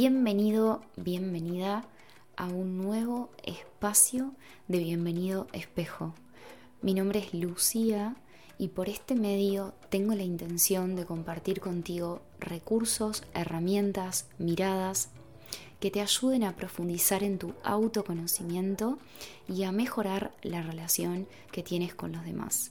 Bienvenido, 0.00 0.80
bienvenida 0.94 1.84
a 2.36 2.46
un 2.46 2.78
nuevo 2.78 3.30
espacio 3.42 4.30
de 4.68 4.78
Bienvenido 4.78 5.48
Espejo. 5.52 6.14
Mi 6.82 6.94
nombre 6.94 7.18
es 7.18 7.34
Lucía 7.34 8.14
y 8.58 8.68
por 8.68 8.88
este 8.88 9.16
medio 9.16 9.74
tengo 9.88 10.14
la 10.14 10.22
intención 10.22 10.94
de 10.94 11.04
compartir 11.04 11.58
contigo 11.58 12.22
recursos, 12.38 13.24
herramientas, 13.34 14.28
miradas 14.38 15.08
que 15.80 15.90
te 15.90 16.00
ayuden 16.00 16.44
a 16.44 16.54
profundizar 16.54 17.24
en 17.24 17.38
tu 17.38 17.54
autoconocimiento 17.64 19.00
y 19.48 19.64
a 19.64 19.72
mejorar 19.72 20.32
la 20.42 20.62
relación 20.62 21.26
que 21.50 21.64
tienes 21.64 21.92
con 21.96 22.12
los 22.12 22.24
demás, 22.24 22.70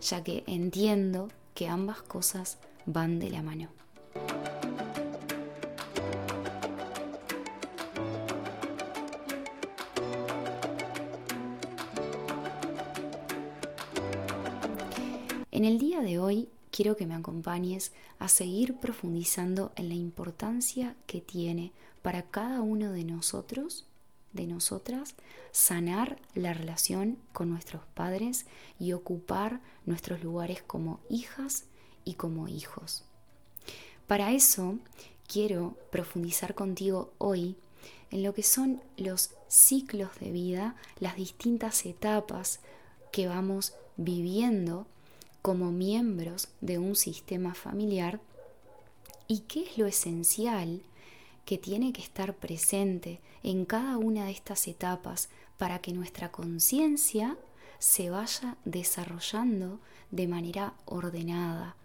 ya 0.00 0.22
que 0.22 0.44
entiendo 0.46 1.26
que 1.54 1.68
ambas 1.68 2.02
cosas 2.02 2.58
van 2.86 3.18
de 3.18 3.30
la 3.30 3.42
mano. 3.42 3.68
En 15.58 15.64
el 15.64 15.80
día 15.80 16.02
de 16.02 16.20
hoy 16.20 16.48
quiero 16.70 16.94
que 16.96 17.04
me 17.04 17.16
acompañes 17.16 17.90
a 18.20 18.28
seguir 18.28 18.76
profundizando 18.76 19.72
en 19.74 19.88
la 19.88 19.96
importancia 19.96 20.94
que 21.08 21.20
tiene 21.20 21.72
para 22.00 22.22
cada 22.22 22.60
uno 22.60 22.92
de 22.92 23.02
nosotros, 23.02 23.84
de 24.32 24.46
nosotras, 24.46 25.16
sanar 25.50 26.20
la 26.36 26.54
relación 26.54 27.18
con 27.32 27.50
nuestros 27.50 27.82
padres 27.94 28.46
y 28.78 28.92
ocupar 28.92 29.60
nuestros 29.84 30.22
lugares 30.22 30.62
como 30.62 31.00
hijas 31.10 31.64
y 32.04 32.14
como 32.14 32.46
hijos. 32.46 33.02
Para 34.06 34.30
eso 34.30 34.78
quiero 35.26 35.76
profundizar 35.90 36.54
contigo 36.54 37.12
hoy 37.18 37.56
en 38.12 38.22
lo 38.22 38.32
que 38.32 38.44
son 38.44 38.80
los 38.96 39.30
ciclos 39.48 40.10
de 40.20 40.30
vida, 40.30 40.76
las 41.00 41.16
distintas 41.16 41.84
etapas 41.84 42.60
que 43.10 43.26
vamos 43.26 43.74
viviendo 43.96 44.86
como 45.42 45.70
miembros 45.70 46.48
de 46.60 46.78
un 46.78 46.96
sistema 46.96 47.54
familiar 47.54 48.20
y 49.26 49.40
qué 49.40 49.62
es 49.62 49.78
lo 49.78 49.86
esencial 49.86 50.82
que 51.44 51.58
tiene 51.58 51.92
que 51.92 52.02
estar 52.02 52.36
presente 52.36 53.20
en 53.42 53.64
cada 53.64 53.96
una 53.96 54.26
de 54.26 54.32
estas 54.32 54.68
etapas 54.68 55.28
para 55.56 55.78
que 55.80 55.92
nuestra 55.92 56.30
conciencia 56.30 57.38
se 57.78 58.10
vaya 58.10 58.56
desarrollando 58.64 59.80
de 60.10 60.26
manera 60.26 60.74
ordenada, 60.84 61.76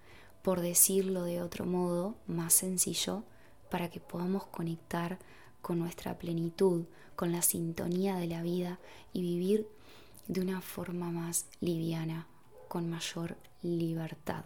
por 0.42 0.62
decirlo 0.62 1.24
de 1.24 1.42
otro 1.42 1.66
modo 1.66 2.16
más 2.28 2.54
sencillo, 2.54 3.24
para 3.70 3.90
que 3.90 4.00
podamos 4.00 4.46
conectar 4.46 5.20
con 5.62 5.80
nuestra 5.80 6.18
plenitud, 6.18 6.86
con 7.16 7.32
la 7.32 7.42
sintonía 7.42 8.16
de 8.18 8.28
la 8.28 8.44
vida 8.44 8.80
y 9.14 9.22
vivir 9.22 9.68
de 10.28 10.42
una 10.42 10.62
forma 10.62 11.12
más 11.12 11.46
liviana, 11.60 12.28
con 12.74 12.90
mayor 12.90 13.38
libertad. 13.62 14.46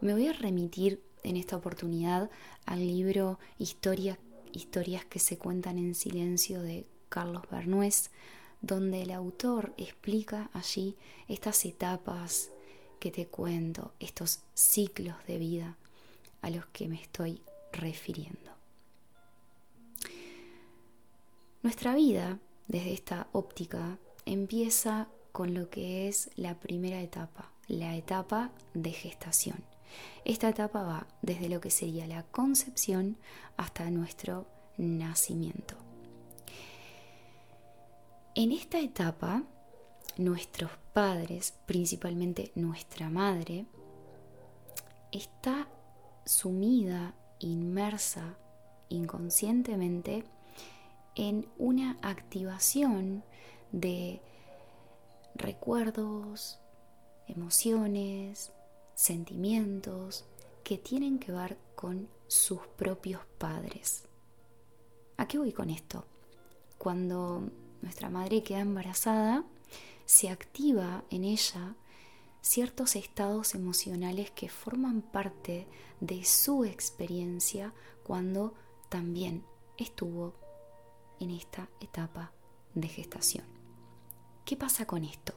Me 0.00 0.14
voy 0.14 0.26
a 0.26 0.32
remitir 0.32 1.00
en 1.22 1.36
esta 1.36 1.54
oportunidad 1.54 2.28
al 2.66 2.80
libro 2.80 3.38
Historia, 3.60 4.18
Historias 4.50 5.04
que 5.04 5.20
se 5.20 5.38
cuentan 5.38 5.78
en 5.78 5.94
silencio 5.94 6.60
de 6.60 6.88
Carlos 7.08 7.44
Bernués, 7.52 8.10
donde 8.62 9.02
el 9.02 9.12
autor 9.12 9.74
explica 9.76 10.50
allí 10.54 10.96
estas 11.28 11.64
etapas 11.64 12.50
que 12.98 13.12
te 13.12 13.28
cuento, 13.28 13.92
estos 14.00 14.40
ciclos 14.54 15.14
de 15.28 15.38
vida 15.38 15.78
a 16.42 16.50
los 16.50 16.66
que 16.66 16.88
me 16.88 17.00
estoy 17.00 17.42
refiriendo. 17.72 18.52
Nuestra 21.62 21.94
vida, 21.94 22.38
desde 22.68 22.92
esta 22.92 23.28
óptica, 23.32 23.98
empieza 24.26 25.08
con 25.30 25.54
lo 25.54 25.70
que 25.70 26.08
es 26.08 26.30
la 26.36 26.58
primera 26.58 27.00
etapa, 27.00 27.50
la 27.68 27.96
etapa 27.96 28.50
de 28.74 28.90
gestación. 28.90 29.64
Esta 30.24 30.48
etapa 30.48 30.82
va 30.82 31.06
desde 31.22 31.48
lo 31.48 31.60
que 31.60 31.70
sería 31.70 32.06
la 32.06 32.22
concepción 32.24 33.16
hasta 33.56 33.90
nuestro 33.90 34.46
nacimiento. 34.76 35.76
En 38.34 38.50
esta 38.52 38.80
etapa, 38.80 39.42
nuestros 40.16 40.70
padres, 40.92 41.54
principalmente 41.66 42.50
nuestra 42.54 43.10
madre, 43.10 43.66
está 45.12 45.68
sumida, 46.24 47.14
inmersa 47.38 48.36
inconscientemente 48.88 50.24
en 51.14 51.48
una 51.58 51.98
activación 52.02 53.24
de 53.72 54.20
recuerdos, 55.34 56.58
emociones, 57.26 58.52
sentimientos 58.94 60.24
que 60.62 60.78
tienen 60.78 61.18
que 61.18 61.32
ver 61.32 61.58
con 61.74 62.08
sus 62.28 62.60
propios 62.76 63.20
padres. 63.38 64.04
¿A 65.16 65.26
qué 65.26 65.38
voy 65.38 65.52
con 65.52 65.70
esto? 65.70 66.04
Cuando 66.78 67.50
nuestra 67.80 68.10
madre 68.10 68.42
queda 68.42 68.60
embarazada, 68.60 69.44
se 70.04 70.28
activa 70.28 71.04
en 71.10 71.24
ella 71.24 71.74
ciertos 72.42 72.96
estados 72.96 73.54
emocionales 73.54 74.30
que 74.32 74.48
forman 74.48 75.00
parte 75.00 75.66
de 76.00 76.24
su 76.24 76.64
experiencia 76.64 77.72
cuando 78.02 78.54
también 78.88 79.44
estuvo 79.78 80.34
en 81.20 81.30
esta 81.30 81.68
etapa 81.80 82.32
de 82.74 82.88
gestación. 82.88 83.44
¿Qué 84.44 84.56
pasa 84.56 84.86
con 84.86 85.04
esto? 85.04 85.34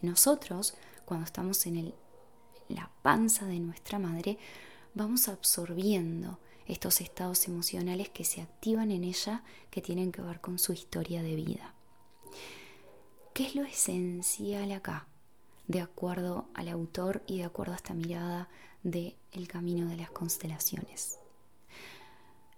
Nosotros, 0.00 0.74
cuando 1.04 1.26
estamos 1.26 1.66
en 1.66 1.76
el, 1.76 1.94
la 2.68 2.90
panza 3.02 3.44
de 3.46 3.58
nuestra 3.58 3.98
madre, 3.98 4.38
vamos 4.94 5.28
absorbiendo 5.28 6.38
estos 6.66 7.00
estados 7.00 7.48
emocionales 7.48 8.08
que 8.08 8.24
se 8.24 8.40
activan 8.40 8.92
en 8.92 9.02
ella 9.02 9.42
que 9.70 9.82
tienen 9.82 10.12
que 10.12 10.22
ver 10.22 10.40
con 10.40 10.60
su 10.60 10.72
historia 10.72 11.22
de 11.22 11.34
vida. 11.34 11.74
¿Qué 13.34 13.46
es 13.46 13.56
lo 13.56 13.64
esencial 13.64 14.70
acá? 14.72 15.08
De 15.72 15.80
acuerdo 15.80 16.46
al 16.52 16.68
autor 16.68 17.22
y 17.26 17.38
de 17.38 17.44
acuerdo 17.44 17.72
a 17.72 17.76
esta 17.76 17.94
mirada 17.94 18.48
de 18.82 19.16
el 19.32 19.48
camino 19.48 19.88
de 19.88 19.96
las 19.96 20.10
constelaciones. 20.10 21.18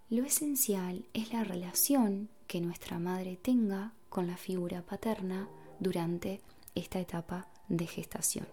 Lo 0.09 0.25
esencial 0.25 1.05
es 1.13 1.31
la 1.31 1.45
relación 1.45 2.29
que 2.45 2.59
nuestra 2.59 2.99
madre 2.99 3.37
tenga 3.37 3.93
con 4.09 4.27
la 4.27 4.35
figura 4.35 4.81
paterna 4.81 5.47
durante 5.79 6.41
esta 6.75 6.99
etapa 6.99 7.47
de 7.69 7.87
gestación. 7.87 8.47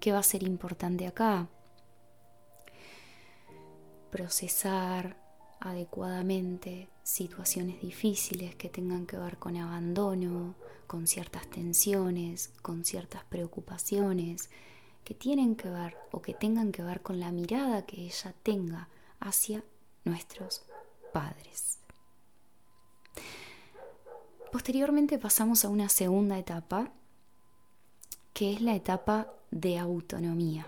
¿Qué 0.00 0.10
va 0.10 0.18
a 0.18 0.24
ser 0.24 0.42
importante 0.42 1.06
acá? 1.06 1.48
Procesar 4.10 5.16
adecuadamente 5.60 6.88
situaciones 7.04 7.80
difíciles 7.80 8.56
que 8.56 8.68
tengan 8.68 9.06
que 9.06 9.16
ver 9.16 9.38
con 9.38 9.56
abandono, 9.56 10.56
con 10.88 11.06
ciertas 11.06 11.46
tensiones, 11.48 12.50
con 12.62 12.84
ciertas 12.84 13.22
preocupaciones, 13.24 14.50
que 15.04 15.14
tienen 15.14 15.54
que 15.54 15.68
ver 15.68 15.96
o 16.10 16.20
que 16.20 16.34
tengan 16.34 16.72
que 16.72 16.82
ver 16.82 17.02
con 17.02 17.20
la 17.20 17.30
mirada 17.30 17.86
que 17.86 18.00
ella 18.00 18.34
tenga 18.42 18.88
hacia 19.20 19.62
nuestros 20.04 20.62
padres. 21.12 21.78
Posteriormente 24.50 25.18
pasamos 25.18 25.64
a 25.64 25.68
una 25.68 25.90
segunda 25.90 26.38
etapa, 26.38 26.90
que 28.32 28.54
es 28.54 28.62
la 28.62 28.74
etapa 28.74 29.32
de 29.50 29.78
autonomía. 29.78 30.66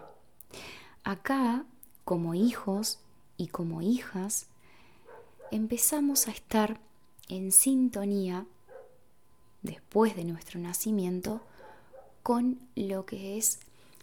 Acá, 1.02 1.64
como 2.04 2.34
hijos 2.34 2.98
y 3.38 3.46
como 3.46 3.80
hijas, 3.80 4.48
empezamos 5.50 6.28
a 6.28 6.32
estar 6.32 6.78
en 7.28 7.52
sintonía 7.52 8.46
después 9.62 10.16
de 10.16 10.24
nuestro 10.24 10.60
nacimiento 10.60 11.40
con 12.22 12.60
lo 12.74 13.06
que 13.06 13.38
es 13.38 13.60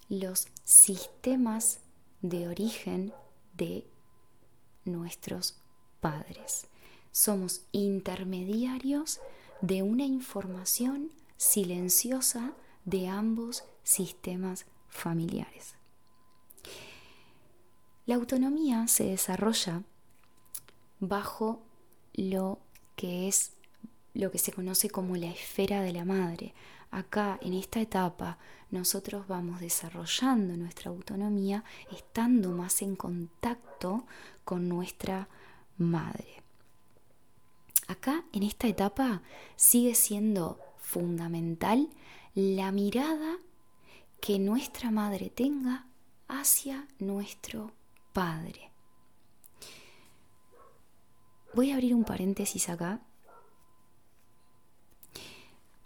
los 0.09 0.47
sistemas 0.63 1.79
de 2.21 2.47
origen 2.47 3.13
de 3.53 3.87
nuestros 4.85 5.57
padres. 5.99 6.67
Somos 7.11 7.61
intermediarios 7.71 9.19
de 9.61 9.83
una 9.83 10.05
información 10.05 11.11
silenciosa 11.37 12.53
de 12.85 13.07
ambos 13.07 13.63
sistemas 13.83 14.65
familiares. 14.89 15.75
La 18.05 18.15
autonomía 18.15 18.87
se 18.87 19.03
desarrolla 19.05 19.83
bajo 20.99 21.61
lo 22.13 22.59
que 22.95 23.27
es 23.27 23.51
lo 24.17 24.31
que 24.31 24.39
se 24.39 24.51
conoce 24.51 24.89
como 24.89 25.15
la 25.15 25.27
esfera 25.27 25.81
de 25.81 25.93
la 25.93 26.03
madre. 26.03 26.53
Acá, 26.89 27.37
en 27.41 27.53
esta 27.53 27.79
etapa, 27.79 28.39
nosotros 28.71 29.27
vamos 29.27 29.59
desarrollando 29.59 30.57
nuestra 30.57 30.89
autonomía 30.89 31.63
estando 31.91 32.51
más 32.51 32.81
en 32.81 32.95
contacto 32.95 34.05
con 34.43 34.67
nuestra 34.67 35.27
madre. 35.77 36.41
Acá, 37.87 38.25
en 38.33 38.43
esta 38.43 38.67
etapa, 38.67 39.21
sigue 39.55 39.93
siendo 39.93 40.59
fundamental 40.79 41.89
la 42.33 42.71
mirada 42.71 43.37
que 44.19 44.39
nuestra 44.39 44.89
madre 44.89 45.29
tenga 45.29 45.85
hacia 46.27 46.87
nuestro 46.97 47.71
padre. 48.13 48.71
Voy 51.53 51.71
a 51.71 51.75
abrir 51.75 51.93
un 51.93 52.03
paréntesis 52.03 52.67
acá 52.69 52.99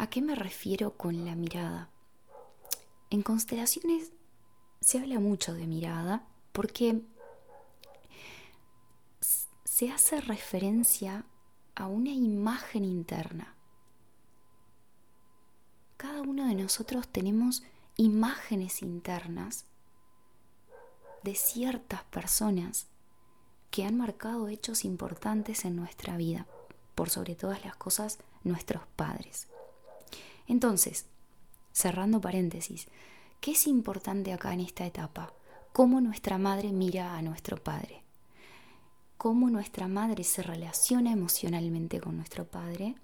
¿A 0.01 0.09
qué 0.09 0.19
me 0.19 0.33
refiero 0.33 0.97
con 0.97 1.25
la 1.25 1.35
mirada? 1.35 1.91
En 3.11 3.21
constelaciones 3.21 4.11
se 4.79 4.97
habla 4.97 5.19
mucho 5.19 5.53
de 5.53 5.67
mirada 5.67 6.25
porque 6.53 7.03
se 9.63 9.91
hace 9.91 10.19
referencia 10.19 11.27
a 11.75 11.85
una 11.85 12.09
imagen 12.09 12.83
interna. 12.83 13.53
Cada 15.97 16.23
uno 16.23 16.47
de 16.47 16.55
nosotros 16.55 17.07
tenemos 17.07 17.61
imágenes 17.95 18.81
internas 18.81 19.65
de 21.21 21.35
ciertas 21.35 22.03
personas 22.05 22.87
que 23.69 23.85
han 23.85 23.97
marcado 23.97 24.47
hechos 24.47 24.83
importantes 24.83 25.63
en 25.63 25.75
nuestra 25.75 26.17
vida, 26.17 26.47
por 26.95 27.11
sobre 27.11 27.35
todas 27.35 27.63
las 27.63 27.75
cosas 27.75 28.17
nuestros 28.43 28.81
padres. 28.95 29.50
Entonces, 30.51 31.05
cerrando 31.71 32.19
paréntesis, 32.19 32.89
¿qué 33.39 33.51
es 33.51 33.67
importante 33.67 34.33
acá 34.33 34.53
en 34.53 34.59
esta 34.59 34.85
etapa? 34.85 35.31
Cómo 35.71 36.01
nuestra 36.01 36.37
madre 36.37 36.73
mira 36.73 37.15
a 37.15 37.21
nuestro 37.21 37.55
padre. 37.55 38.03
Cómo 39.17 39.49
nuestra 39.49 39.87
madre 39.87 40.25
se 40.25 40.43
relaciona 40.43 41.13
emocionalmente 41.13 42.01
con 42.01 42.17
nuestro 42.17 42.43
padre. 42.43 42.95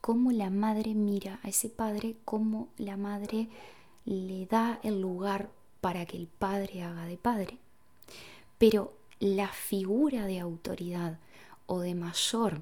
Cómo 0.00 0.32
la 0.32 0.50
madre 0.50 0.92
mira 0.96 1.38
a 1.44 1.50
ese 1.50 1.68
padre. 1.68 2.16
Cómo 2.24 2.66
la 2.78 2.96
madre 2.96 3.48
le 4.04 4.46
da 4.46 4.80
el 4.82 5.00
lugar 5.00 5.50
para 5.80 6.04
que 6.04 6.16
el 6.16 6.26
padre 6.26 6.82
haga 6.82 7.04
de 7.04 7.16
padre. 7.16 7.58
Pero 8.58 8.92
la 9.20 9.46
figura 9.46 10.26
de 10.26 10.40
autoridad 10.40 11.20
o 11.66 11.78
de 11.78 11.94
mayor 11.94 12.60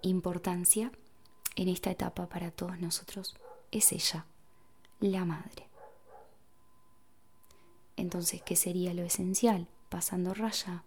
importancia 0.00 0.92
en 1.56 1.68
esta 1.68 1.90
etapa 1.90 2.26
para 2.26 2.50
todos 2.50 2.80
nosotros 2.80 3.36
es 3.70 3.92
ella, 3.92 4.26
la 5.00 5.24
madre. 5.24 5.68
Entonces, 7.96 8.42
¿qué 8.42 8.56
sería 8.56 8.94
lo 8.94 9.02
esencial? 9.02 9.68
Pasando 9.88 10.32
raya, 10.34 10.84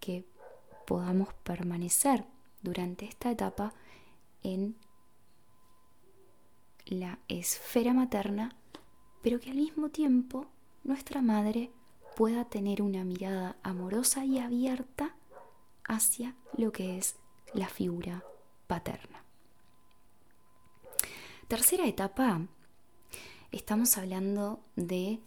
que 0.00 0.24
podamos 0.86 1.32
permanecer 1.44 2.24
durante 2.62 3.04
esta 3.04 3.30
etapa 3.30 3.72
en 4.42 4.76
la 6.86 7.18
esfera 7.28 7.92
materna, 7.92 8.56
pero 9.22 9.38
que 9.40 9.50
al 9.50 9.56
mismo 9.56 9.90
tiempo 9.90 10.46
nuestra 10.84 11.20
madre 11.22 11.70
pueda 12.16 12.44
tener 12.46 12.82
una 12.82 13.04
mirada 13.04 13.56
amorosa 13.62 14.24
y 14.24 14.38
abierta 14.38 15.14
hacia 15.84 16.34
lo 16.56 16.72
que 16.72 16.98
es 16.98 17.16
la 17.54 17.68
figura 17.68 18.24
paterna. 18.66 19.27
Tercera 21.48 21.86
etapa, 21.86 22.42
estamos 23.52 23.96
hablando 23.96 24.60
de 24.76 25.18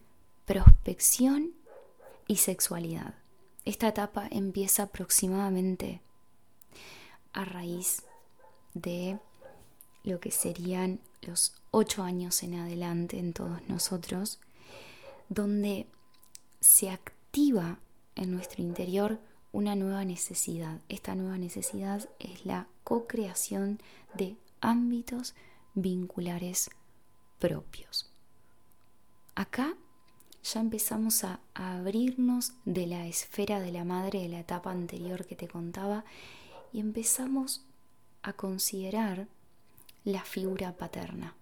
prospección 0.45 1.55
y 2.27 2.35
sexualidad. 2.35 3.15
Esta 3.65 3.87
etapa 3.87 4.27
empieza 4.29 4.83
aproximadamente 4.83 5.99
a 7.33 7.43
raíz 7.43 8.03
de 8.75 9.17
lo 10.03 10.19
que 10.19 10.29
serían 10.29 10.99
los 11.23 11.55
ocho 11.71 12.03
años 12.03 12.43
en 12.43 12.53
adelante 12.53 13.17
en 13.17 13.33
todos 13.33 13.67
nosotros, 13.67 14.39
donde 15.27 15.87
se 16.59 16.91
activa 16.91 17.79
en 18.13 18.29
nuestro 18.29 18.61
interior 18.61 19.19
una 19.51 19.75
nueva 19.75 20.05
necesidad. 20.05 20.81
Esta 20.87 21.15
nueva 21.15 21.39
necesidad 21.39 22.07
es 22.19 22.45
la 22.45 22.67
co-creación 22.83 23.81
de 24.13 24.35
ámbitos 24.61 25.33
vinculares 25.73 26.69
propios. 27.39 28.09
Acá 29.35 29.75
ya 30.43 30.59
empezamos 30.59 31.23
a, 31.23 31.39
abrirnos 31.53 32.53
de 32.65 32.87
la 32.87 33.07
esfera 33.07 33.59
de 33.59 33.71
la 33.71 33.83
madre 33.83 34.21
de 34.21 34.29
la 34.29 34.39
etapa 34.39 34.71
anterior 34.71 35.25
que 35.25 35.35
te 35.35 35.47
contaba 35.47 36.03
y 36.73 36.79
empezamos 36.79 37.61
a 38.23 38.33
considerar 38.33 39.27
la 40.03 40.23
figura 40.23 40.75
paterna. 40.77 41.35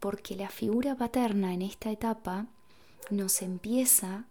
Porque 0.00 0.36
la 0.36 0.48
figura 0.48 0.96
paterna 0.96 1.54
en 1.54 1.62
esta 1.62 1.90
etapa 1.90 2.46
nos 3.10 3.42
empieza 3.42 4.26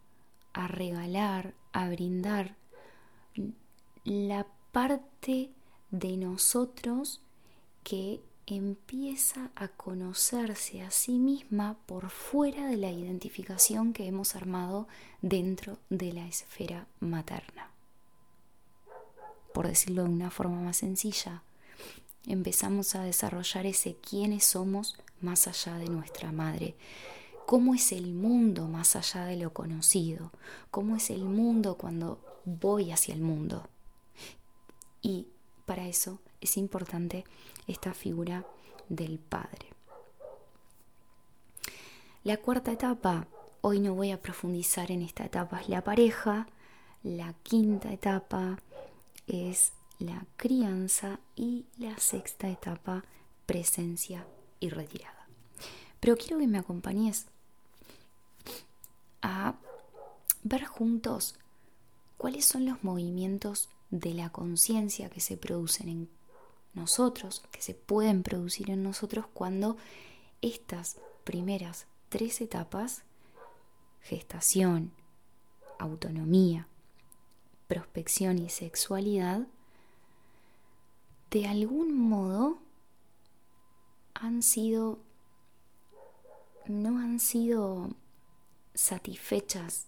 a 0.54 0.68
regalar, 0.68 1.54
a 1.74 1.90
brindar 1.90 2.56
la 4.04 4.48
parte 4.72 5.52
de 5.92 6.18
nosotros 6.18 7.22
que 7.84 8.22
empieza 8.48 9.52
a 9.56 9.68
conocerse 9.68 10.82
a 10.82 10.90
sí 10.90 11.20
misma 11.20 11.78
por 11.86 12.10
fuera 12.10 12.66
de 12.66 12.78
la 12.78 12.90
identificación 12.90 13.92
que 13.92 14.08
hemos 14.08 14.38
armado 14.38 14.88
dentro 15.22 15.78
de 15.90 16.14
la 16.14 16.26
esfera 16.26 16.88
materna. 17.02 17.70
Por 19.54 19.68
decirlo 19.68 20.04
de 20.04 20.10
una 20.10 20.32
forma 20.32 20.62
más 20.62 20.78
sencilla, 20.78 21.44
empezamos 22.26 22.96
a 22.96 23.04
desarrollar 23.04 23.66
ese 23.66 23.96
quiénes 23.96 24.46
somos 24.46 24.98
más 25.20 25.48
allá 25.48 25.78
de 25.78 25.90
nuestra 25.90 26.32
madre. 26.32 26.76
¿Cómo 27.46 27.76
es 27.76 27.92
el 27.92 28.14
mundo 28.14 28.68
más 28.68 28.96
allá 28.96 29.26
de 29.26 29.36
lo 29.36 29.52
conocido? 29.52 30.32
¿Cómo 30.72 30.96
es 30.96 31.10
el 31.10 31.26
mundo 31.26 31.76
cuando 31.76 32.20
voy 32.46 32.92
hacia 32.92 33.14
el 33.14 33.22
mundo? 33.22 33.68
Y 35.02 35.28
para 35.66 35.88
eso 35.88 36.20
es 36.42 36.58
importante 36.58 37.26
esta 37.68 37.94
figura 37.94 38.46
del 38.90 39.20
Padre. 39.20 39.68
La 42.24 42.38
cuarta 42.38 42.72
etapa, 42.72 43.28
hoy 43.62 43.80
no 43.80 43.96
voy 43.96 44.12
a 44.12 44.22
profundizar 44.22 44.92
en 44.92 45.02
esta 45.02 45.26
etapa, 45.26 45.62
es 45.62 45.70
la 45.70 45.84
pareja. 45.84 46.48
La 47.04 47.34
quinta 47.44 47.94
etapa 47.94 48.58
es 49.28 49.72
la 50.00 50.26
crianza 50.36 51.20
y 51.36 51.66
la 51.78 51.98
sexta 51.98 52.50
etapa, 52.50 53.04
presencia 53.46 54.28
y 54.60 54.70
retirada. 54.70 55.28
Pero 56.00 56.18
quiero 56.18 56.38
que 56.38 56.48
me 56.48 56.58
acompañes 56.58 57.28
a 59.22 59.56
ver 60.44 60.66
juntos 60.66 61.36
cuáles 62.18 62.46
son 62.46 62.66
los 62.66 62.84
movimientos 62.84 63.70
de 63.90 64.14
la 64.14 64.30
conciencia 64.30 65.10
que 65.10 65.22
se 65.22 65.38
producen 65.38 65.90
en 65.90 66.10
nosotros, 66.78 67.44
que 67.52 67.62
se 67.62 67.74
pueden 67.74 68.24
producir 68.24 68.70
en 68.70 68.84
nosotros 68.84 69.26
cuando 69.34 69.76
estas 70.42 70.98
primeras 71.26 71.88
tres 72.08 72.40
etapas, 72.40 73.04
gestación, 74.02 74.94
autonomía, 75.80 76.68
prospección 77.68 78.38
y 78.38 78.50
sexualidad, 78.50 79.48
de 81.32 81.48
algún 81.48 82.00
modo 82.00 82.60
han 84.14 84.42
sido, 84.42 85.00
no 86.66 87.00
han 87.00 87.20
sido 87.20 87.90
satisfechas 88.74 89.88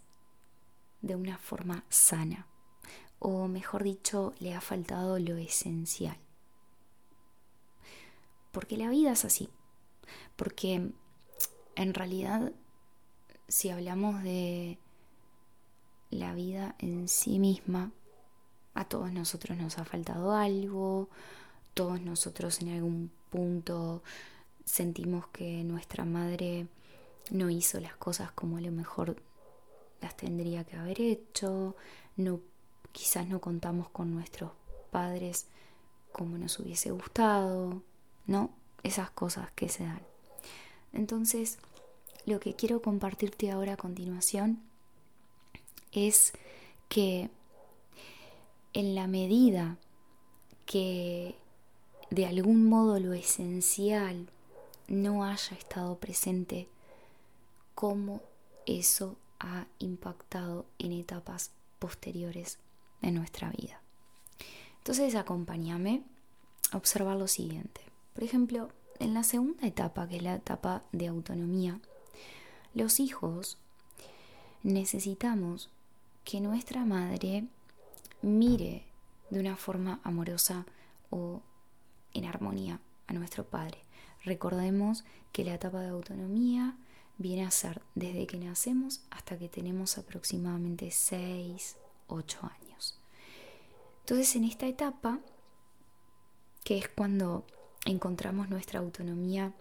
de 1.01 1.15
una 1.15 1.37
forma 1.37 1.85
sana, 1.87 2.47
o 3.19 3.47
mejor 3.47 3.83
dicho, 3.83 4.33
le 4.39 4.53
ha 4.53 4.61
faltado 4.61 5.19
lo 5.19 5.37
esencial 5.37 6.17
porque 8.51 8.77
la 8.77 8.89
vida 8.89 9.11
es 9.11 9.25
así. 9.25 9.49
Porque 10.35 10.91
en 11.75 11.93
realidad, 11.93 12.51
si 13.47 13.69
hablamos 13.69 14.23
de 14.23 14.77
la 16.09 16.33
vida 16.33 16.75
en 16.79 17.07
sí 17.07 17.39
misma, 17.39 17.91
a 18.73 18.85
todos 18.85 19.11
nosotros 19.11 19.57
nos 19.57 19.77
ha 19.77 19.85
faltado 19.85 20.33
algo, 20.33 21.09
todos 21.73 22.01
nosotros 22.01 22.61
en 22.61 22.69
algún 22.69 23.11
punto 23.29 24.03
sentimos 24.65 25.27
que 25.27 25.63
nuestra 25.63 26.05
madre 26.05 26.67
no 27.31 27.49
hizo 27.49 27.79
las 27.79 27.95
cosas 27.95 28.31
como 28.31 28.57
a 28.57 28.61
lo 28.61 28.71
mejor 28.71 29.21
las 30.01 30.15
tendría 30.15 30.63
que 30.63 30.77
haber 30.77 31.01
hecho, 31.01 31.75
quizás 32.91 33.27
no 33.27 33.39
contamos 33.39 33.89
con 33.89 34.13
nuestros 34.13 34.51
padres 34.91 35.47
como 36.11 36.37
nos 36.37 36.59
hubiese 36.59 36.91
gustado, 36.91 37.83
¿no? 38.25 38.51
Esas 38.83 39.09
cosas 39.11 39.51
que 39.51 39.69
se 39.69 39.83
dan. 39.83 40.01
Entonces, 40.93 41.59
lo 42.25 42.39
que 42.39 42.55
quiero 42.55 42.81
compartirte 42.81 43.51
ahora 43.51 43.73
a 43.73 43.77
continuación 43.77 44.61
es 45.91 46.33
que 46.87 47.29
en 48.73 48.95
la 48.95 49.07
medida 49.07 49.77
que 50.65 51.35
de 52.09 52.25
algún 52.25 52.67
modo 52.67 52.99
lo 52.99 53.13
esencial 53.13 54.29
no 54.87 55.23
haya 55.23 55.55
estado 55.55 55.97
presente, 55.97 56.67
cómo 57.75 58.21
eso 58.65 59.17
ha 59.39 59.67
impactado 59.77 60.65
en 60.79 60.91
etapas 60.91 61.51
posteriores 61.79 62.57
de 63.01 63.11
nuestra 63.11 63.51
vida. 63.51 63.81
Entonces 64.79 65.15
acompáñame 65.15 66.03
a 66.71 66.77
observar 66.77 67.17
lo 67.17 67.27
siguiente. 67.27 67.81
Por 68.19 68.25
ejemplo, 68.25 68.67
en 68.99 69.13
la 69.13 69.23
segunda 69.23 69.65
etapa, 69.65 70.09
que 70.09 70.17
es 70.17 70.23
la 70.23 70.35
etapa 70.35 70.83
de 70.91 71.07
autonomía, 71.07 71.79
los 72.73 72.99
hijos 72.99 73.57
necesitamos 74.61 75.69
que 76.25 76.41
nuestra 76.41 76.83
madre 76.83 77.47
mire 78.21 78.83
de 79.29 79.39
una 79.39 79.55
forma 79.55 80.01
amorosa 80.03 80.65
o 81.09 81.41
en 82.13 82.25
armonía 82.25 82.81
a 83.07 83.13
nuestro 83.13 83.45
padre. 83.45 83.77
Recordemos 84.25 85.05
que 85.31 85.45
la 85.45 85.53
etapa 85.53 85.79
de 85.79 85.87
autonomía 85.87 86.75
viene 87.17 87.45
a 87.45 87.51
ser 87.51 87.81
desde 87.95 88.27
que 88.27 88.37
nacemos 88.37 88.99
hasta 89.11 89.37
que 89.37 89.47
tenemos 89.47 89.97
aproximadamente 89.97 90.91
6, 90.91 91.77
8 92.07 92.39
años. 92.61 92.99
Entonces 94.01 94.35
en 94.35 94.43
esta 94.43 94.67
etapa, 94.67 95.21
que 96.65 96.79
es 96.79 96.89
cuando 96.89 97.45
encontramos 97.85 98.49
nuestra 98.49 98.79
autonomía 98.79 99.53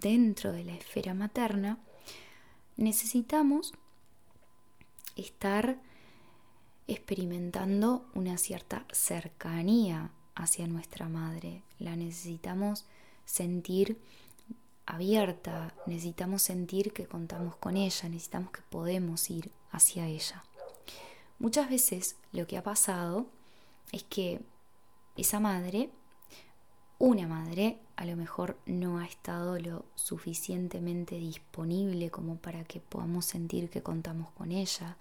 dentro 0.00 0.52
de 0.52 0.64
la 0.64 0.74
esfera 0.74 1.14
materna, 1.14 1.78
necesitamos 2.76 3.72
estar 5.16 5.78
experimentando 6.86 8.04
una 8.14 8.36
cierta 8.36 8.84
cercanía 8.92 10.10
hacia 10.34 10.66
nuestra 10.66 11.08
madre. 11.08 11.62
La 11.78 11.96
necesitamos 11.96 12.84
sentir 13.24 13.98
abierta, 14.86 15.74
necesitamos 15.86 16.42
sentir 16.42 16.92
que 16.92 17.06
contamos 17.06 17.56
con 17.56 17.76
ella, 17.76 18.08
necesitamos 18.08 18.50
que 18.50 18.62
podemos 18.62 19.30
ir 19.30 19.50
hacia 19.70 20.06
ella. 20.06 20.44
Muchas 21.38 21.70
veces 21.70 22.16
lo 22.32 22.46
que 22.46 22.58
ha 22.58 22.62
pasado 22.62 23.26
es 23.92 24.02
que 24.04 24.40
esa 25.16 25.40
madre, 25.40 25.90
una 26.98 27.26
madre, 27.26 27.78
a 27.96 28.04
lo 28.04 28.16
mejor 28.16 28.56
no 28.66 28.98
ha 28.98 29.04
estado 29.04 29.58
lo 29.58 29.84
suficientemente 29.94 31.16
disponible 31.16 32.10
como 32.10 32.36
para 32.36 32.64
que 32.64 32.80
podamos 32.80 33.24
sentir 33.24 33.70
que 33.70 33.82
contamos 33.82 34.30
con 34.32 34.52
ella. 34.52 34.96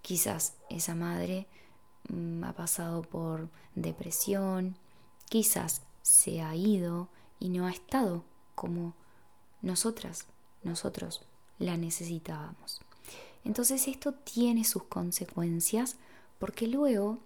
Quizás 0.00 0.54
esa 0.70 0.94
madre 0.94 1.46
mm, 2.08 2.44
ha 2.44 2.52
pasado 2.54 3.02
por 3.02 3.48
depresión, 3.74 4.76
quizás 5.28 5.82
se 6.02 6.42
ha 6.42 6.54
ido 6.54 7.08
y 7.38 7.48
no 7.48 7.66
ha 7.66 7.70
estado 7.70 8.24
como 8.54 8.94
nosotras, 9.60 10.26
nosotros 10.62 11.22
la 11.58 11.76
necesitábamos. 11.76 12.80
Entonces 13.44 13.88
esto 13.88 14.12
tiene 14.12 14.64
sus 14.64 14.84
consecuencias 14.84 15.96
porque 16.38 16.66
luego, 16.66 17.18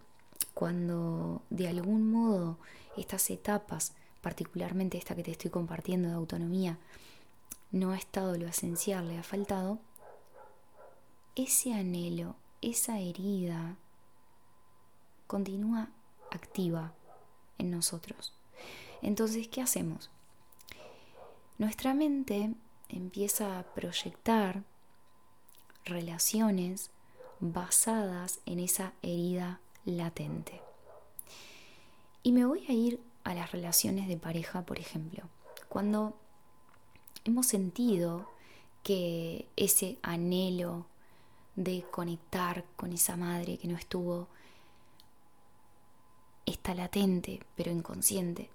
cuando 0.57 1.43
de 1.51 1.69
algún 1.69 2.11
modo 2.11 2.57
estas 2.97 3.29
etapas, 3.29 3.93
particularmente 4.23 4.97
esta 4.97 5.15
que 5.15 5.23
te 5.23 5.33
estoy 5.33 5.51
compartiendo 5.51 6.09
de 6.09 6.15
autonomía, 6.15 6.79
no 7.73 7.91
ha 7.91 7.99
estado 7.99 8.39
lo 8.39 8.49
esencial, 8.49 9.07
le 9.07 9.19
ha 9.19 9.23
faltado, 9.23 9.79
ese 11.35 11.75
anhelo, 11.75 12.37
esa 12.63 12.99
herida, 13.01 13.77
continúa 15.27 15.91
activa 16.31 16.95
en 17.59 17.71
nosotros. 17.71 18.33
Entonces, 19.03 19.49
¿qué 19.49 19.61
hacemos? 19.61 20.09
Nuestra 21.59 21.93
mente 21.93 22.55
empieza 22.89 23.59
a 23.59 23.65
proyectar 23.75 24.63
relaciones 25.85 26.91
basadas 27.41 28.41
en 28.47 28.61
esa 28.61 28.95
herida 29.03 29.61
latente. 29.87 30.61
Y 32.23 32.33
me 32.33 32.45
voy 32.45 32.66
a 32.69 32.73
ir 32.73 33.00
a 33.25 33.35
las 33.35 33.52
relaciones 33.52 34.09
de 34.09 34.16
pareja, 34.16 34.62
por 34.66 34.78
ejemplo. 34.78 35.25
Cuando 35.69 36.16
hemos 37.25 37.47
sentido 37.47 38.28
que 38.83 39.49
ese 39.57 39.99
anhelo 40.02 40.87
de 41.57 41.85
conectar 41.90 42.64
con 42.76 42.93
esa 42.93 43.16
madre 43.16 43.59
que 43.59 43.66
no 43.66 43.76
estuvo 43.76 44.28
está 46.45 46.75
latente, 46.75 47.40
pero 47.57 47.73
inconsciente. 47.73 48.50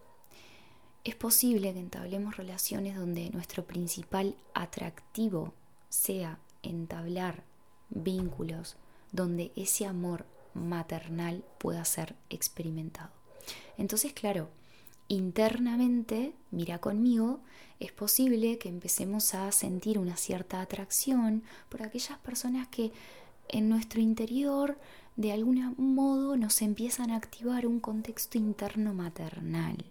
Es 1.03 1.15
posible 1.15 1.73
que 1.73 1.79
entablemos 1.79 2.38
relaciones 2.38 2.95
donde 2.95 3.29
nuestro 3.31 3.65
principal 3.65 4.35
atractivo 4.53 5.53
sea 5.89 6.39
entablar 6.61 7.43
vínculos 7.89 8.77
donde 9.11 9.51
ese 9.55 9.85
amor 9.85 10.25
maternal 10.53 11.43
pueda 11.58 11.86
ser 11.86 12.15
experimentado. 12.29 13.12
Entonces, 13.77 14.13
claro, 14.13 14.50
internamente, 15.08 16.34
mira 16.51 16.79
conmigo, 16.79 17.39
es 17.79 17.91
posible 17.91 18.58
que 18.58 18.70
empecemos 18.70 19.34
a 19.34 19.51
sentir 19.51 19.98
una 19.98 20.15
cierta 20.15 20.62
atracción 20.62 21.43
por 21.70 21.84
aquellas 21.84 22.17
personas 22.20 22.67
que 22.67 22.91
en 23.50 23.70
nuestro 23.70 24.00
interior 24.01 24.77
de 25.15 25.31
algún 25.31 25.75
modo 25.77 26.38
nos 26.38 26.62
empiezan 26.62 27.12
a 27.12 27.17
activar 27.17 27.67
un 27.67 27.79
contexto 27.79 28.38
interno 28.38 28.93
maternal. 28.93 29.84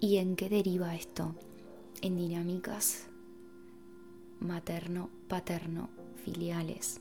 ¿Y 0.00 0.16
en 0.16 0.36
qué 0.36 0.48
deriva 0.48 0.94
esto? 0.94 1.34
En 2.02 2.16
dinámicas 2.16 3.06
materno-paterno 4.40 6.03
filiales, 6.24 7.00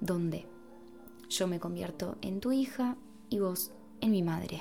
donde 0.00 0.46
yo 1.28 1.46
me 1.46 1.60
convierto 1.60 2.16
en 2.22 2.40
tu 2.40 2.52
hija 2.52 2.96
y 3.28 3.40
vos 3.40 3.72
en 4.00 4.12
mi 4.12 4.22
madre, 4.22 4.60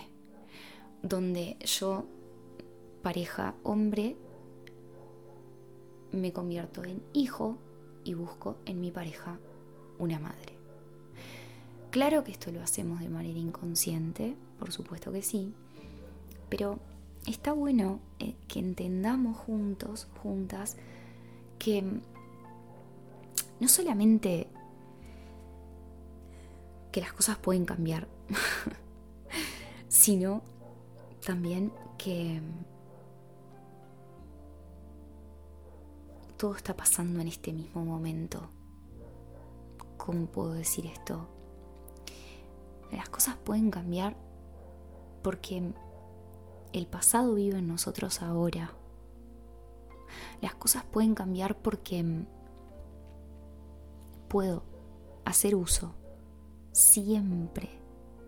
donde 1.01 1.57
yo, 1.63 2.05
pareja 3.03 3.55
hombre, 3.63 4.17
me 6.11 6.33
convierto 6.33 6.83
en 6.83 7.03
hijo 7.13 7.57
y 8.03 8.13
busco 8.13 8.57
en 8.65 8.81
mi 8.81 8.91
pareja 8.91 9.39
una 9.99 10.19
madre. 10.19 10.57
Claro 11.91 12.23
que 12.23 12.31
esto 12.31 12.51
lo 12.51 12.61
hacemos 12.61 12.99
de 12.99 13.09
manera 13.09 13.39
inconsciente, 13.39 14.35
por 14.59 14.71
supuesto 14.71 15.11
que 15.11 15.21
sí, 15.21 15.53
pero 16.49 16.79
está 17.25 17.53
bueno 17.53 17.99
eh, 18.19 18.35
que 18.47 18.59
entendamos 18.59 19.37
juntos, 19.37 20.07
juntas, 20.21 20.77
que 21.59 21.83
no 23.59 23.67
solamente 23.67 24.49
que 26.91 27.01
las 27.01 27.13
cosas 27.13 27.37
pueden 27.37 27.65
cambiar, 27.65 28.07
sino 29.87 30.41
también 31.25 31.71
que 31.97 32.41
todo 36.37 36.55
está 36.55 36.75
pasando 36.75 37.19
en 37.19 37.27
este 37.27 37.51
mismo 37.51 37.83
momento. 37.83 38.49
¿Cómo 39.97 40.27
puedo 40.27 40.53
decir 40.53 40.85
esto? 40.85 41.27
Las 42.91 43.09
cosas 43.09 43.35
pueden 43.43 43.71
cambiar 43.71 44.15
porque 45.23 45.73
el 46.73 46.87
pasado 46.87 47.33
vive 47.33 47.57
en 47.57 47.67
nosotros 47.67 48.21
ahora. 48.21 48.71
Las 50.41 50.55
cosas 50.55 50.83
pueden 50.85 51.15
cambiar 51.15 51.57
porque 51.57 52.25
puedo 54.27 54.63
hacer 55.25 55.55
uso, 55.55 55.93
siempre, 56.71 57.69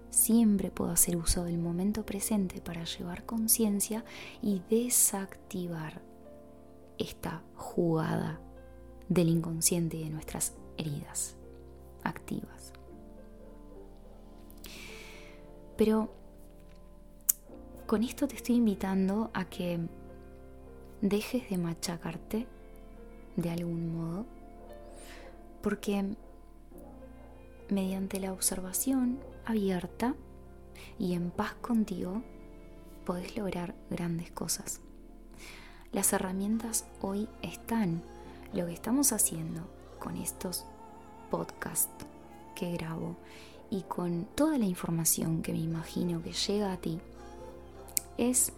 siempre 0.10 0.72
puedo 0.72 0.91
hacer 0.91 1.15
uso 1.18 1.44
del 1.44 1.58
momento 1.58 2.06
presente 2.06 2.62
para 2.62 2.84
llevar 2.84 3.25
conciencia 3.25 4.03
y 4.41 4.62
desactivar 4.70 6.01
esta 6.98 7.44
jugada 7.56 8.41
del 9.08 9.29
inconsciente 9.29 9.98
y 9.98 10.03
de 10.03 10.10
nuestras 10.10 10.53
heridas 10.77 11.36
activas. 12.03 12.74
Pero 15.77 16.13
con 17.88 18.03
esto 18.03 18.27
te 18.27 18.36
estoy 18.36 18.56
invitando 18.56 19.32
a 19.34 19.46
que 19.46 19.79
dejes 21.01 21.50
de 21.50 21.58
machacarte 21.58 22.48
de 23.36 23.50
algún 23.50 23.96
modo, 23.96 24.08
porque 25.61 26.15
mediante 27.69 28.19
la 28.19 28.33
observación 28.33 29.19
abierta 29.45 30.15
y 30.97 31.13
en 31.13 31.31
paz 31.31 31.53
contigo, 31.55 32.21
podés 33.05 33.35
lograr 33.37 33.75
grandes 33.89 34.31
cosas. 34.31 34.81
Las 35.91 36.13
herramientas 36.13 36.85
hoy 37.01 37.27
están. 37.41 38.01
Lo 38.53 38.65
que 38.65 38.73
estamos 38.73 39.11
haciendo 39.11 39.61
con 39.99 40.17
estos 40.17 40.65
podcasts 41.29 42.05
que 42.55 42.71
grabo 42.71 43.15
y 43.69 43.83
con 43.83 44.25
toda 44.35 44.57
la 44.57 44.65
información 44.65 45.43
que 45.43 45.51
me 45.51 45.59
imagino 45.59 46.23
que 46.23 46.33
llega 46.33 46.73
a 46.73 46.77
ti 46.77 46.99
es 48.17 48.51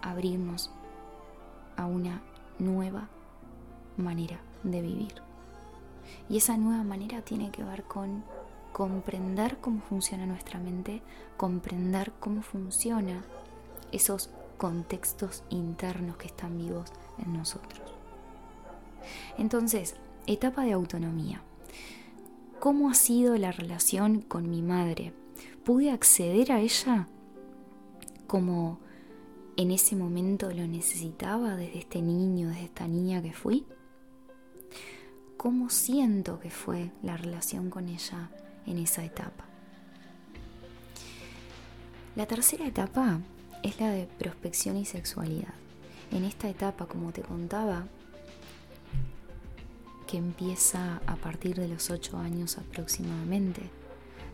abrirnos 0.00 0.70
a 1.76 1.86
una 1.86 2.22
nueva 2.58 3.08
manera 3.96 4.40
de 4.62 4.82
vivir. 4.82 5.14
Y 6.28 6.36
esa 6.36 6.56
nueva 6.56 6.84
manera 6.84 7.22
tiene 7.22 7.50
que 7.50 7.64
ver 7.64 7.84
con 7.84 8.24
comprender 8.72 9.58
cómo 9.60 9.80
funciona 9.80 10.26
nuestra 10.26 10.58
mente, 10.58 11.02
comprender 11.36 12.12
cómo 12.20 12.42
funciona 12.42 13.24
esos 13.92 14.30
contextos 14.58 15.42
internos 15.50 16.16
que 16.16 16.26
están 16.26 16.58
vivos 16.58 16.90
en 17.18 17.32
nosotros. 17.32 17.82
Entonces, 19.38 19.96
etapa 20.26 20.64
de 20.64 20.72
autonomía. 20.72 21.42
¿Cómo 22.58 22.90
ha 22.90 22.94
sido 22.94 23.36
la 23.36 23.52
relación 23.52 24.20
con 24.20 24.50
mi 24.50 24.60
madre? 24.60 25.14
¿Pude 25.64 25.90
acceder 25.90 26.52
a 26.52 26.60
ella 26.60 27.08
como 28.26 28.78
en 29.56 29.70
ese 29.70 29.96
momento 29.96 30.50
lo 30.50 30.66
necesitaba 30.66 31.56
desde 31.56 31.78
este 31.78 32.02
niño, 32.02 32.48
desde 32.48 32.64
esta 32.64 32.86
niña 32.86 33.22
que 33.22 33.32
fui? 33.32 33.66
¿Cómo 35.40 35.70
siento 35.70 36.38
que 36.38 36.50
fue 36.50 36.90
la 37.02 37.16
relación 37.16 37.70
con 37.70 37.88
ella 37.88 38.28
en 38.66 38.76
esa 38.76 39.02
etapa? 39.02 39.46
La 42.14 42.26
tercera 42.26 42.66
etapa 42.66 43.20
es 43.62 43.80
la 43.80 43.88
de 43.88 44.06
prospección 44.18 44.76
y 44.76 44.84
sexualidad. 44.84 45.54
En 46.10 46.24
esta 46.24 46.50
etapa, 46.50 46.84
como 46.84 47.12
te 47.12 47.22
contaba, 47.22 47.86
que 50.06 50.18
empieza 50.18 51.00
a 51.06 51.16
partir 51.16 51.56
de 51.56 51.68
los 51.68 51.88
8 51.88 52.18
años 52.18 52.58
aproximadamente, 52.58 53.62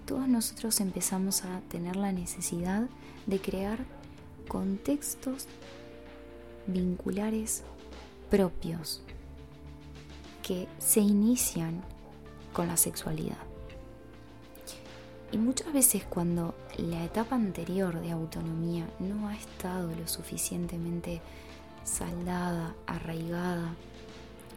todos 0.07 0.27
nosotros 0.27 0.81
empezamos 0.81 1.45
a 1.45 1.61
tener 1.69 1.95
la 1.95 2.11
necesidad 2.11 2.89
de 3.27 3.41
crear 3.41 3.79
contextos 4.49 5.47
vinculares 6.67 7.63
propios 8.29 9.05
que 10.47 10.69
se 10.79 11.01
inician 11.01 11.83
con 12.53 12.69
la 12.69 12.77
sexualidad. 12.77 13.39
Y 15.33 15.39
muchas 15.39 15.73
veces 15.73 16.05
cuando 16.05 16.55
la 16.77 17.05
etapa 17.05 17.35
anterior 17.35 18.01
de 18.01 18.13
autonomía 18.13 18.87
no 19.01 19.27
ha 19.27 19.35
estado 19.35 19.91
lo 19.93 20.07
suficientemente 20.07 21.21
saldada, 21.83 22.77
arraigada, 22.87 23.75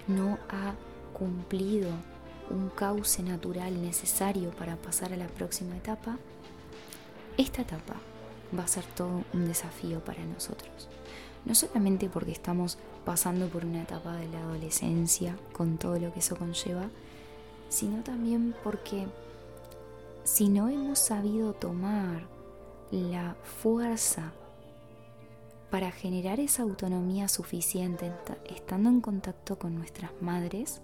no 0.07 0.37
ha 0.49 0.75
cumplido 1.17 1.89
un 2.51 2.69
cauce 2.69 3.23
natural 3.23 3.81
necesario 3.81 4.51
para 4.51 4.75
pasar 4.75 5.11
a 5.13 5.17
la 5.17 5.27
próxima 5.27 5.75
etapa, 5.75 6.19
esta 7.35 7.63
etapa 7.63 7.95
va 8.57 8.63
a 8.63 8.67
ser 8.67 8.83
todo 8.95 9.23
un 9.33 9.47
desafío 9.47 10.03
para 10.03 10.23
nosotros. 10.23 10.87
No 11.45 11.55
solamente 11.55 12.09
porque 12.09 12.31
estamos 12.31 12.77
pasando 13.05 13.47
por 13.47 13.65
una 13.65 13.83
etapa 13.83 14.15
de 14.15 14.27
la 14.27 14.41
adolescencia 14.41 15.37
con 15.53 15.77
todo 15.77 15.99
lo 15.99 16.13
que 16.13 16.19
eso 16.19 16.35
conlleva, 16.35 16.89
sino 17.69 18.03
también 18.03 18.55
porque 18.63 19.07
si 20.23 20.49
no 20.49 20.69
hemos 20.69 20.99
sabido 20.99 21.53
tomar 21.53 22.27
la 22.91 23.35
fuerza 23.61 24.33
para 25.69 25.91
generar 25.91 26.39
esa 26.39 26.63
autonomía 26.63 27.27
suficiente 27.27 28.11
estando 28.47 28.89
en 28.89 29.01
contacto 29.01 29.59
con 29.59 29.75
nuestras 29.75 30.11
madres, 30.21 30.81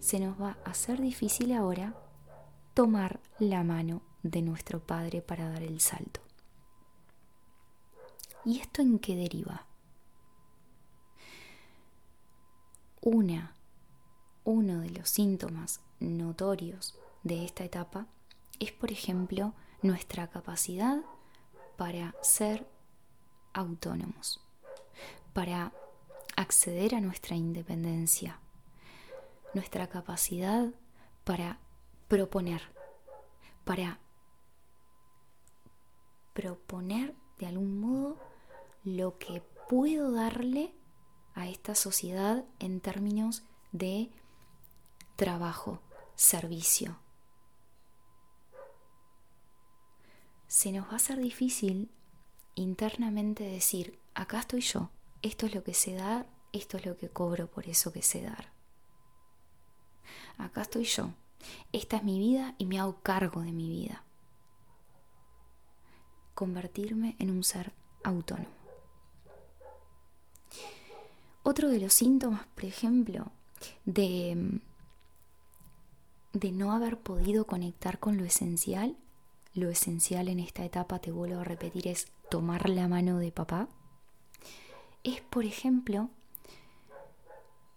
se 0.00 0.20
nos 0.20 0.40
va 0.40 0.58
a 0.64 0.70
hacer 0.70 1.00
difícil 1.00 1.52
ahora 1.52 1.94
tomar 2.74 3.20
la 3.38 3.64
mano 3.64 4.02
de 4.22 4.42
nuestro 4.42 4.80
Padre 4.80 5.22
para 5.22 5.48
dar 5.48 5.62
el 5.62 5.80
salto. 5.80 6.25
¿Y 8.46 8.60
esto 8.60 8.80
en 8.80 9.00
qué 9.00 9.16
deriva? 9.16 9.66
Una, 13.00 13.56
uno 14.44 14.78
de 14.78 14.90
los 14.90 15.10
síntomas 15.10 15.80
notorios 15.98 16.96
de 17.24 17.44
esta 17.44 17.64
etapa 17.64 18.06
es, 18.60 18.70
por 18.70 18.92
ejemplo, 18.92 19.52
nuestra 19.82 20.28
capacidad 20.28 21.02
para 21.76 22.14
ser 22.22 22.68
autónomos, 23.52 24.40
para 25.32 25.72
acceder 26.36 26.94
a 26.94 27.00
nuestra 27.00 27.34
independencia, 27.34 28.38
nuestra 29.54 29.88
capacidad 29.88 30.72
para 31.24 31.58
proponer, 32.06 32.62
para 33.64 33.98
proponer 36.32 37.16
de 37.40 37.46
algún 37.48 37.80
modo 37.80 38.35
lo 38.86 39.18
que 39.18 39.42
puedo 39.68 40.12
darle 40.12 40.72
a 41.34 41.48
esta 41.48 41.74
sociedad 41.74 42.44
en 42.60 42.80
términos 42.80 43.42
de 43.72 44.10
trabajo, 45.16 45.82
servicio. 46.14 46.96
Se 50.46 50.70
nos 50.70 50.86
va 50.86 50.92
a 50.92 50.96
hacer 50.96 51.18
difícil 51.18 51.90
internamente 52.54 53.42
decir, 53.42 53.98
acá 54.14 54.38
estoy 54.38 54.60
yo, 54.60 54.90
esto 55.20 55.46
es 55.46 55.54
lo 55.56 55.64
que 55.64 55.74
sé 55.74 55.94
dar, 55.94 56.28
esto 56.52 56.76
es 56.76 56.86
lo 56.86 56.96
que 56.96 57.08
cobro 57.08 57.50
por 57.50 57.66
eso 57.66 57.92
que 57.92 58.02
sé 58.02 58.22
dar. 58.22 58.52
Acá 60.38 60.62
estoy 60.62 60.84
yo, 60.84 61.10
esta 61.72 61.96
es 61.96 62.04
mi 62.04 62.20
vida 62.20 62.54
y 62.56 62.66
me 62.66 62.78
hago 62.78 63.00
cargo 63.02 63.42
de 63.42 63.52
mi 63.52 63.68
vida 63.68 64.04
convertirme 66.34 67.16
en 67.18 67.30
un 67.30 67.42
ser 67.42 67.72
autónomo. 68.04 68.55
Otro 71.48 71.68
de 71.68 71.78
los 71.78 71.94
síntomas, 71.94 72.44
por 72.56 72.64
ejemplo, 72.64 73.30
de, 73.84 74.60
de 76.32 76.50
no 76.50 76.72
haber 76.72 76.98
podido 76.98 77.46
conectar 77.46 78.00
con 78.00 78.16
lo 78.16 78.24
esencial, 78.24 78.96
lo 79.54 79.70
esencial 79.70 80.26
en 80.26 80.40
esta 80.40 80.64
etapa, 80.64 80.98
te 80.98 81.12
vuelvo 81.12 81.38
a 81.38 81.44
repetir, 81.44 81.86
es 81.86 82.08
tomar 82.30 82.68
la 82.68 82.88
mano 82.88 83.20
de 83.20 83.30
papá, 83.30 83.68
es, 85.04 85.20
por 85.20 85.44
ejemplo, 85.44 86.10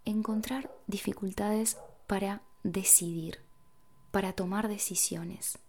encontrar 0.03 0.75
dificultades 0.87 1.77
para 2.07 2.41
decidir, 2.63 3.37
para 4.09 4.33
tomar 4.33 4.67
decisiones. 4.67 5.59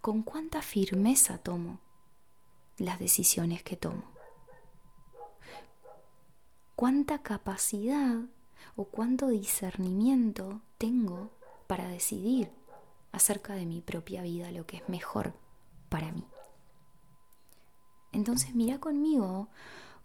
¿Con 0.00 0.22
cuánta 0.22 0.62
firmeza 0.62 1.36
tomo 1.36 1.80
las 2.78 2.98
decisiones 2.98 3.62
que 3.62 3.76
tomo. 3.76 4.19
¿Cuánta 6.80 7.18
capacidad 7.18 8.22
o 8.74 8.84
cuánto 8.84 9.28
discernimiento 9.28 10.62
tengo 10.78 11.30
para 11.66 11.86
decidir 11.86 12.50
acerca 13.12 13.52
de 13.52 13.66
mi 13.66 13.82
propia 13.82 14.22
vida 14.22 14.50
lo 14.50 14.66
que 14.66 14.78
es 14.78 14.88
mejor 14.88 15.34
para 15.90 16.10
mí? 16.10 16.24
Entonces 18.12 18.54
mira 18.54 18.80
conmigo 18.80 19.48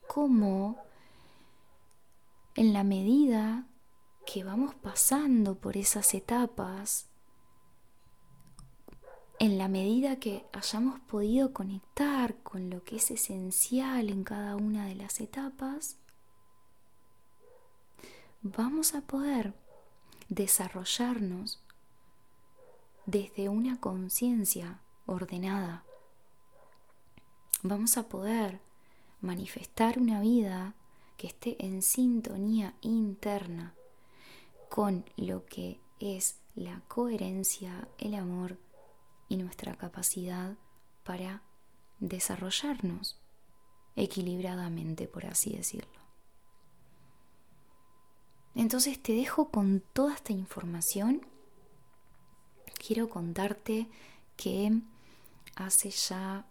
cómo 0.06 0.76
en 2.56 2.74
la 2.74 2.84
medida 2.84 3.70
que 4.26 4.44
vamos 4.44 4.76
pasando 4.76 5.56
por 5.56 5.78
esas 5.78 6.14
etapas 6.14 7.08
en 9.40 9.58
la 9.58 9.70
medida 9.70 10.18
que 10.18 10.46
hayamos 10.52 11.00
podido 11.00 11.54
conectar 11.54 12.36
con 12.44 12.70
lo 12.70 12.84
que 12.84 12.98
es 12.98 13.12
esencial 13.12 14.10
en 14.10 14.26
cada 14.26 14.58
una 14.58 14.88
de 14.88 14.96
las 14.96 15.22
etapas, 15.22 16.00
vamos 18.46 18.94
a 18.94 19.02
poder 19.02 19.56
desarrollarnos 20.30 21.64
desde 23.08 23.50
una 23.50 23.80
conciencia 23.80 24.82
ordenada. 25.08 25.84
Vamos 27.64 27.98
a 27.98 28.08
poder 28.08 28.62
manifestar 29.20 29.98
una 29.98 30.22
vida 30.22 30.76
que 31.18 31.26
esté 31.26 31.56
en 31.66 31.82
sintonía 31.82 32.76
interna 32.82 33.74
con 34.70 35.06
lo 35.18 35.44
que 35.48 35.80
es 36.00 36.36
la 36.54 36.82
coherencia, 36.88 37.88
el 37.98 38.14
amor 38.14 38.60
y 39.28 39.38
nuestra 39.38 39.76
capacidad 39.76 40.56
para 41.04 41.42
desarrollarnos 42.00 43.20
equilibradamente, 43.96 45.08
por 45.08 45.26
así 45.26 45.56
decirlo. 45.56 45.95
Entonces 48.56 49.02
te 49.02 49.14
dejo 49.14 49.50
con 49.50 49.82
toda 49.94 50.16
esta 50.16 50.32
información. 50.32 51.22
Quiero 52.86 53.10
contarte 53.10 53.88
que 54.38 54.80
hace 55.56 55.90
ya 55.92 56.46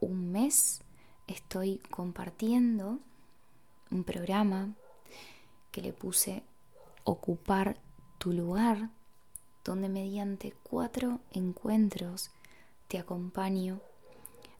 un 0.00 0.30
mes 0.30 0.82
estoy 1.26 1.78
compartiendo 1.90 3.00
un 3.90 4.04
programa 4.04 4.74
que 5.72 5.80
le 5.82 5.92
puse 5.92 6.42
ocupar 7.04 7.76
tu 8.18 8.32
lugar, 8.32 8.90
donde 9.64 9.88
mediante 9.88 10.52
cuatro 10.62 11.20
encuentros 11.32 12.30
te 12.88 12.98
acompaño 12.98 13.80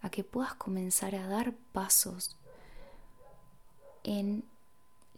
a 0.03 0.11
que 0.11 0.25
puedas 0.25 0.55
comenzar 0.55 1.15
a 1.15 1.27
dar 1.27 1.55
pasos 1.73 2.37
en 4.05 4.45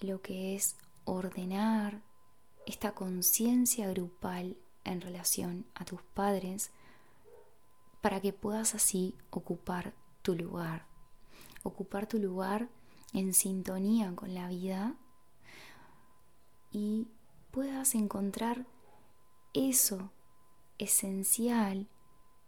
lo 0.00 0.20
que 0.22 0.54
es 0.54 0.76
ordenar 1.11 2.03
esta 2.66 2.92
conciencia 2.94 3.88
grupal 3.88 4.57
en 4.85 5.01
relación 5.01 5.66
a 5.75 5.85
tus 5.85 6.03
padres 6.03 6.71
para 8.01 8.21
que 8.21 8.33
puedas 8.33 8.75
así 8.75 9.14
ocupar 9.31 9.94
tu 10.23 10.35
lugar, 10.35 10.87
ocupar 11.62 12.07
tu 12.07 12.18
lugar 12.18 12.68
en 13.12 13.33
sintonía 13.33 14.14
con 14.14 14.35
la 14.35 14.49
vida 14.49 14.94
y 16.71 17.09
puedas 17.51 17.94
encontrar 17.94 18.66
eso 19.55 20.12
esencial 20.77 21.88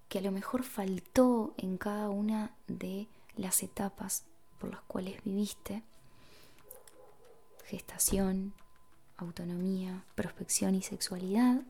que 0.09 0.19
a 0.19 0.23
lo 0.23 0.33
mejor 0.33 0.65
faltó 0.65 1.55
en 1.57 1.79
cada 1.79 2.11
una 2.11 2.55
de 2.67 3.09
las 3.37 3.63
etapas 3.63 4.25
por 4.59 4.71
las 4.71 4.83
cuales 4.83 5.23
viviste, 5.25 5.83
gestación, 7.71 8.53
autonomía, 9.17 10.05
prospección 10.17 10.75
y 10.75 10.83
sexualidad, 10.83 11.63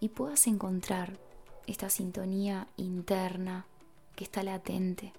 y 0.00 0.08
puedas 0.08 0.48
encontrar 0.48 1.16
esta 1.66 1.88
sintonía 1.90 2.66
interna 2.76 3.66
que 4.16 4.24
está 4.24 4.42
latente 4.42 5.12